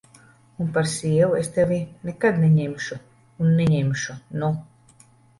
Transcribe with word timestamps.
Un 0.63 0.69
par 0.75 0.87
sievu 0.91 1.35
es 1.41 1.49
tevi 1.57 1.77
nekad 2.07 2.39
neņemšu 2.43 2.97
un 3.43 3.51
neņemšu, 3.59 4.15
nu! 4.45 4.49